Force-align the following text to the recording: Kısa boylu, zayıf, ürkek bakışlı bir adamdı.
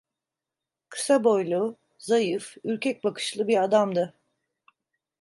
Kısa 0.89 1.23
boylu, 1.23 1.77
zayıf, 1.97 2.55
ürkek 2.63 3.03
bakışlı 3.03 3.47
bir 3.47 3.63
adamdı. 3.63 4.13